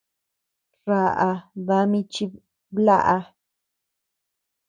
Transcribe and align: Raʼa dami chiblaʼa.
Raʼa 0.89 1.29
dami 1.67 1.99
chiblaʼa. 2.13 3.17